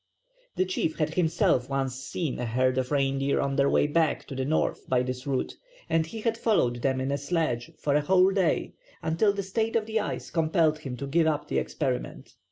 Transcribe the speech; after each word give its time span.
The 0.55 0.65
chief 0.65 0.97
had 0.97 1.13
himself 1.13 1.69
once 1.69 1.93
seen 1.93 2.39
a 2.39 2.45
herd 2.47 2.79
of 2.79 2.89
reindeer 2.89 3.39
on 3.39 3.55
their 3.55 3.69
way 3.69 3.85
back 3.85 4.25
to 4.29 4.35
the 4.35 4.45
north 4.45 4.89
by 4.89 5.03
this 5.03 5.27
route 5.27 5.55
and 5.87 6.07
he 6.07 6.21
had 6.21 6.39
followed 6.39 6.77
them 6.81 6.99
in 6.99 7.11
a 7.11 7.19
sledge 7.19 7.71
for 7.77 7.93
a 7.93 8.01
whole 8.01 8.31
day 8.31 8.73
until 9.03 9.31
the 9.31 9.43
state 9.43 9.75
of 9.75 9.85
the 9.85 9.99
ice 9.99 10.31
compelled 10.31 10.79
him 10.79 10.97
to 10.97 11.05
give 11.05 11.27
up 11.27 11.49
the 11.49 11.59
experiment. 11.59 12.33